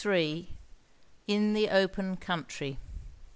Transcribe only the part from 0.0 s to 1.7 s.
* *IN THE